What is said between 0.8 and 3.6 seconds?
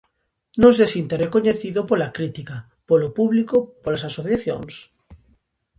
sinte recoñecido pola crítica, polo público,